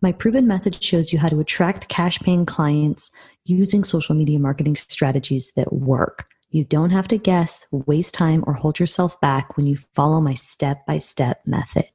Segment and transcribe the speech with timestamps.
[0.00, 3.10] My proven method shows you how to attract cash paying clients
[3.44, 6.26] using social media marketing strategies that work.
[6.50, 10.34] You don't have to guess, waste time, or hold yourself back when you follow my
[10.34, 11.90] step by step method.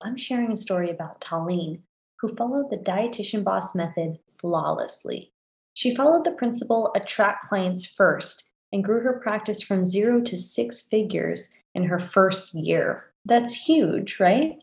[0.00, 1.80] I'm sharing a story about Tallene,
[2.20, 5.32] who followed the dietitian boss method flawlessly.
[5.74, 10.82] She followed the principle attract clients first and grew her practice from zero to six
[10.82, 13.06] figures in her first year.
[13.24, 14.58] That's huge, right?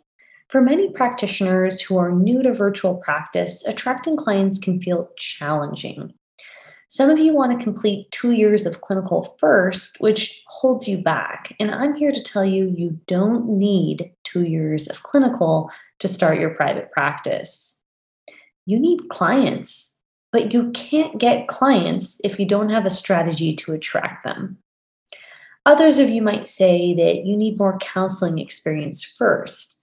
[0.54, 6.14] For many practitioners who are new to virtual practice, attracting clients can feel challenging.
[6.88, 11.56] Some of you want to complete two years of clinical first, which holds you back.
[11.60, 16.38] And I'm here to tell you you don't need two years of clinical to start
[16.38, 17.80] your private practice.
[18.68, 20.00] You need clients,
[20.32, 24.60] but you can't get clients if you don't have a strategy to attract them.
[25.66, 29.80] Others of you might say that you need more counseling experience first.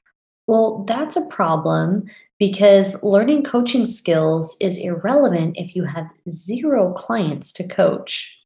[0.50, 7.52] Well, that's a problem because learning coaching skills is irrelevant if you have zero clients
[7.52, 8.36] to coach.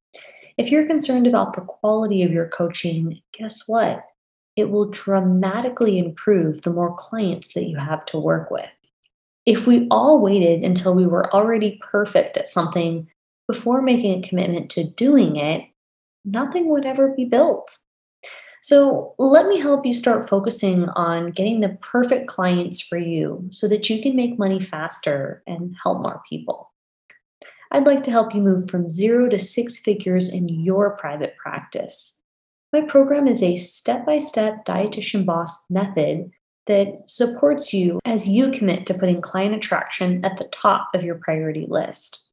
[0.58, 4.04] If you're concerned about the quality of your coaching, guess what?
[4.54, 8.68] It will dramatically improve the more clients that you have to work with.
[9.46, 13.08] If we all waited until we were already perfect at something
[13.48, 15.64] before making a commitment to doing it,
[16.26, 17.78] nothing would ever be built.
[18.64, 23.68] So, let me help you start focusing on getting the perfect clients for you so
[23.68, 26.72] that you can make money faster and help more people.
[27.72, 32.22] I'd like to help you move from zero to six figures in your private practice.
[32.72, 36.30] My program is a step by step dietitian boss method
[36.66, 41.16] that supports you as you commit to putting client attraction at the top of your
[41.16, 42.30] priority list.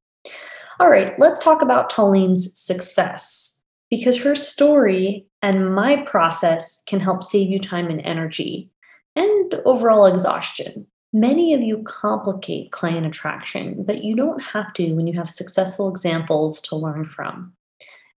[0.79, 3.60] All right, let's talk about Tallene's success
[3.91, 8.71] because her story and my process can help save you time and energy
[9.15, 10.87] and overall exhaustion.
[11.13, 15.89] Many of you complicate client attraction, but you don't have to when you have successful
[15.89, 17.53] examples to learn from.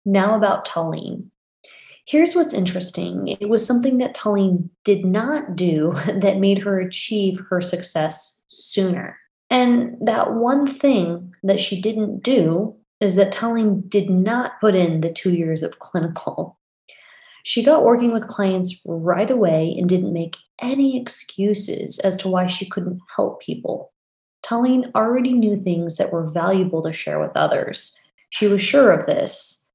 [0.06, 1.26] Now, about Tallene.
[2.06, 7.40] Here's what's interesting it was something that Tallene did not do that made her achieve
[7.50, 9.18] her success sooner.
[9.50, 15.00] And that one thing that she didn't do is that Tallene did not put in
[15.00, 16.58] the two years of clinical.
[17.42, 22.46] She got working with clients right away and didn't make any excuses as to why
[22.46, 23.92] she couldn't help people.
[24.42, 27.94] Tallene already knew things that were valuable to share with others.
[28.30, 29.68] She was sure of this.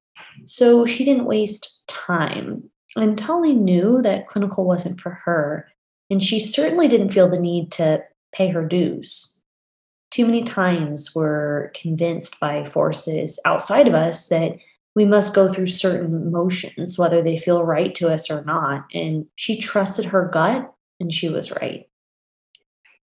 [0.46, 2.68] So she didn't waste time.
[2.96, 5.68] And Tallene knew that clinical wasn't for her.
[6.10, 8.02] And she certainly didn't feel the need to
[8.32, 9.39] pay her dues
[10.10, 14.56] too many times we're convinced by forces outside of us that
[14.94, 18.86] we must go through certain motions, whether they feel right to us or not.
[18.92, 21.86] And she trusted her gut, and she was right.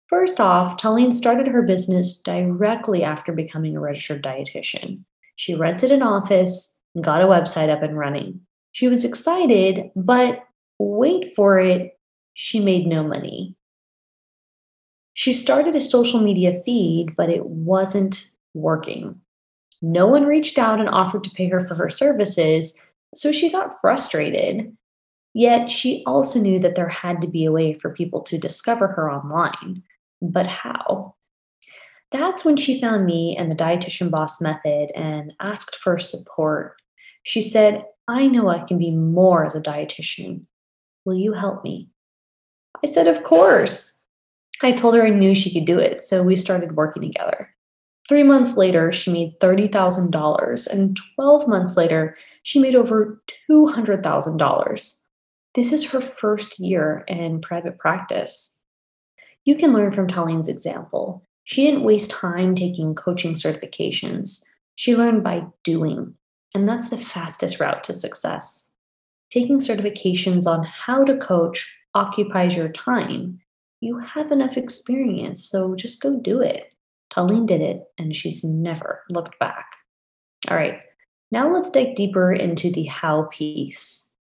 [0.10, 5.04] First off, Tallene started her business directly after becoming a registered dietitian.
[5.36, 8.42] She rented an office and got a website up and running.
[8.72, 10.44] She was excited, but
[10.80, 12.00] wait for it,
[12.36, 13.57] she made no money.
[15.18, 19.20] She started a social media feed, but it wasn't working.
[19.82, 22.80] No one reached out and offered to pay her for her services,
[23.16, 24.78] so she got frustrated.
[25.34, 28.90] Yet she also knew that there had to be a way for people to discover
[28.90, 29.82] her online.
[30.22, 31.16] But how?
[32.12, 36.76] That's when she found me and the Dietitian Boss Method and asked for support.
[37.24, 40.46] She said, I know I can be more as a dietitian.
[41.06, 41.90] Will you help me?
[42.84, 44.04] I said, Of course.
[44.64, 47.50] I told her I knew she could do it, so we started working together.
[48.10, 55.04] Three months later, she made $30,000, and 12 months later, she made over $200,000.
[55.56, 58.60] This is her first year in private practice.
[59.44, 61.24] You can learn from Tallene's example.
[61.44, 64.44] She didn't waste time taking coaching certifications,
[64.76, 66.14] she learned by doing,
[66.54, 68.74] and that's the fastest route to success.
[69.32, 73.40] Taking certifications on how to coach occupies your time
[73.80, 76.74] you have enough experience, so just go do it.
[77.12, 79.66] Tallene did it, and she's never looked back.
[80.50, 80.80] All right,
[81.32, 84.14] now let's dig deeper into the how piece.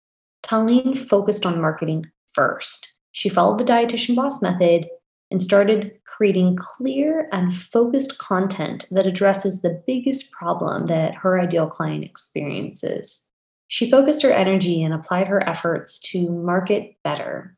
[0.43, 2.95] Tallene focused on marketing first.
[3.11, 4.87] She followed the dietitian boss method
[5.29, 11.67] and started creating clear and focused content that addresses the biggest problem that her ideal
[11.67, 13.27] client experiences.
[13.67, 17.57] She focused her energy and applied her efforts to market better.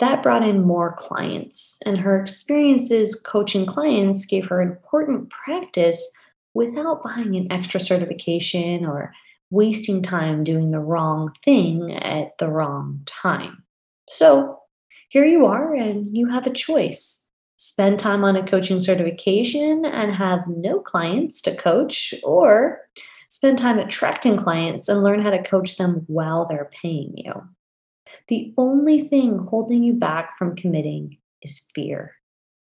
[0.00, 6.10] That brought in more clients, and her experiences coaching clients gave her important practice
[6.52, 9.12] without buying an extra certification or
[9.50, 13.62] wasting time doing the wrong thing at the wrong time.
[14.08, 14.58] So
[15.08, 17.28] here you are, and you have a choice.
[17.56, 22.80] Spend time on a coaching certification and have no clients to coach, or
[23.28, 27.32] spend time attracting clients and learn how to coach them while they're paying you.
[28.28, 32.12] The only thing holding you back from committing is fear.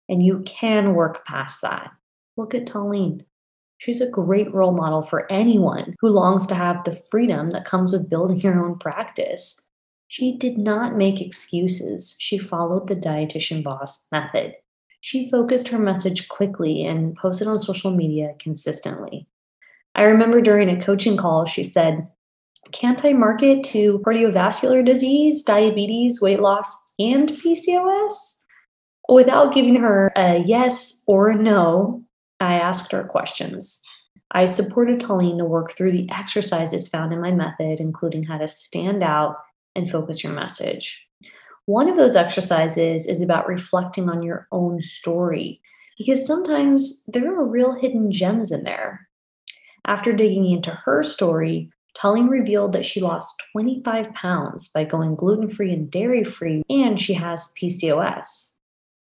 [0.09, 1.91] And you can work past that.
[2.35, 3.25] Look at Tallene.
[3.77, 7.93] She's a great role model for anyone who longs to have the freedom that comes
[7.93, 9.67] with building your own practice.
[10.07, 12.15] She did not make excuses.
[12.19, 14.53] She followed the dietitian boss method.
[15.01, 19.27] She focused her message quickly and posted on social media consistently.
[19.95, 22.07] I remember during a coaching call, she said,
[22.71, 28.41] Can't I market to cardiovascular disease, diabetes, weight loss, and PCOS?
[29.09, 32.03] Without giving her a yes or a no,
[32.39, 33.81] I asked her questions.
[34.31, 38.47] I supported Tallene to work through the exercises found in my method, including how to
[38.47, 39.37] stand out
[39.75, 41.01] and focus your message.
[41.65, 45.61] One of those exercises is about reflecting on your own story,
[45.97, 49.07] because sometimes there are real hidden gems in there.
[49.85, 55.49] After digging into her story, Tallene revealed that she lost 25 pounds by going gluten
[55.49, 58.55] free and dairy free, and she has PCOS.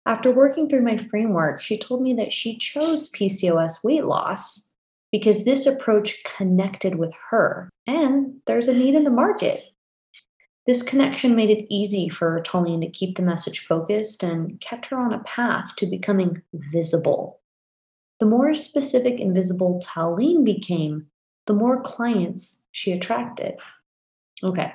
[0.06, 4.74] After working through my framework, she told me that she chose PCOS weight loss
[5.12, 9.64] because this approach connected with her, and there's a need in the market.
[10.66, 14.98] This connection made it easy for Tallene to keep the message focused and kept her
[14.98, 17.42] on a path to becoming visible.
[18.20, 21.08] The more specific and visible Tallene became,
[21.50, 23.56] the more clients she attracted.
[24.44, 24.72] Okay,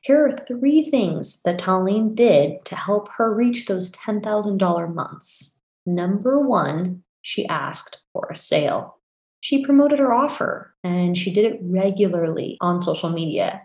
[0.00, 5.60] here are three things that Tallene did to help her reach those $10,000 months.
[5.84, 9.00] Number one, she asked for a sale.
[9.42, 13.60] She promoted her offer and she did it regularly on social media.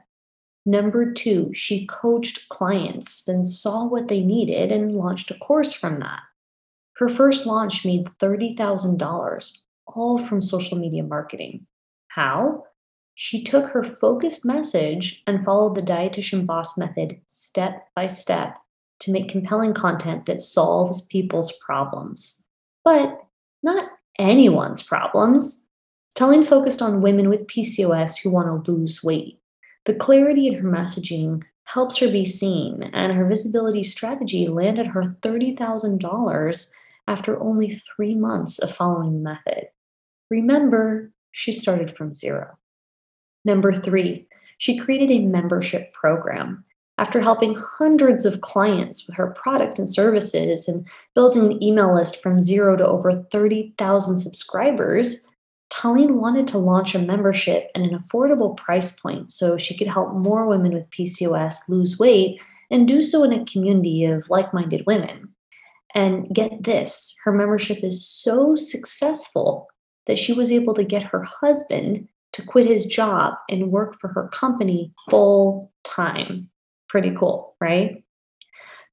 [0.65, 5.99] Number two, she coached clients and saw what they needed and launched a course from
[5.99, 6.19] that.
[6.97, 9.57] Her first launch made $30,000,
[9.87, 11.67] all from social media marketing.
[12.17, 12.63] How?
[13.13, 18.57] She took her focused message and followed the dietitian boss method step by step
[19.01, 22.43] to make compelling content that solves people's problems.
[22.83, 23.21] But
[23.61, 25.67] not anyone's problems.
[26.17, 29.39] Tallene focused on women with PCOS who want to lose weight.
[29.85, 35.03] The clarity in her messaging helps her be seen, and her visibility strategy landed her
[35.03, 36.71] $30,000
[37.07, 39.67] after only three months of following the method.
[40.31, 42.57] Remember, she started from zero.
[43.45, 44.27] Number three,
[44.57, 46.63] she created a membership program.
[46.97, 52.21] After helping hundreds of clients with her product and services and building an email list
[52.23, 55.23] from zero to over 30,000 subscribers,
[55.69, 60.13] Tallene wanted to launch a membership at an affordable price point so she could help
[60.13, 62.41] more women with PCOS lose weight
[62.71, 65.29] and do so in a community of like minded women.
[65.93, 69.67] And get this her membership is so successful
[70.07, 74.09] that she was able to get her husband to quit his job and work for
[74.09, 76.49] her company full time.
[76.89, 78.03] Pretty cool, right?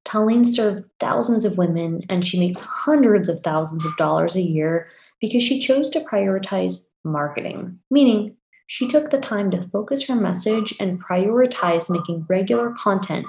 [0.04, 4.88] Tallene served thousands of women and she makes hundreds of thousands of dollars a year
[5.20, 10.74] because she chose to prioritize marketing, meaning she took the time to focus her message
[10.80, 13.26] and prioritize making regular content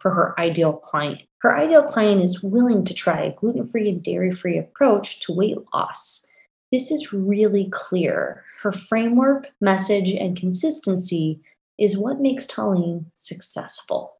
[0.00, 1.22] for her ideal client.
[1.40, 5.32] Her ideal client is willing to try a gluten free and dairy free approach to
[5.32, 6.26] weight loss.
[6.70, 8.44] This is really clear.
[8.62, 11.40] Her framework, message, and consistency
[11.78, 14.16] is what makes Tallene successful.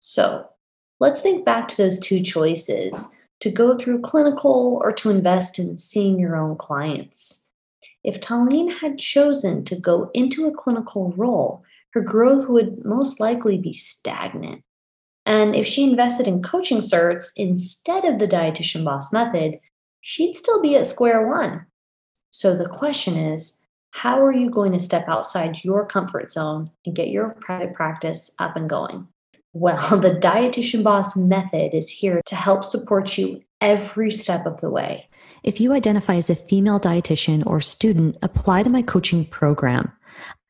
[0.00, 0.48] So
[0.98, 3.08] let's think back to those two choices
[3.40, 7.48] to go through clinical or to invest in seeing your own clients.
[8.02, 13.56] If Tallene had chosen to go into a clinical role, her growth would most likely
[13.56, 14.62] be stagnant.
[15.26, 19.58] And if she invested in coaching certs instead of the dietitian boss method,
[20.00, 21.66] she'd still be at square one.
[22.36, 23.62] So the question is
[23.92, 28.32] how are you going to step outside your comfort zone and get your private practice
[28.40, 29.06] up and going?
[29.52, 34.68] Well, the Dietitian Boss method is here to help support you every step of the
[34.68, 35.08] way.
[35.44, 39.92] If you identify as a female dietitian or student, apply to my coaching program.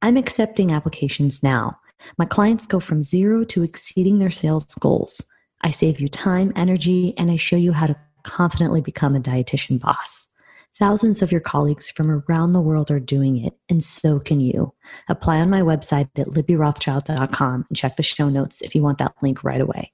[0.00, 1.78] I'm accepting applications now.
[2.16, 5.22] My clients go from zero to exceeding their sales goals.
[5.60, 9.78] I save you time, energy, and I show you how to confidently become a dietitian
[9.78, 10.30] boss.
[10.76, 14.74] Thousands of your colleagues from around the world are doing it, and so can you.
[15.08, 19.14] Apply on my website at libbyrothschild.com and check the show notes if you want that
[19.22, 19.92] link right away.